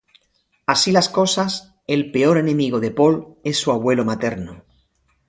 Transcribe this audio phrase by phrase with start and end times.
[0.65, 4.63] Así las cosas, el peor enemigo de Paul es su abuelo materno.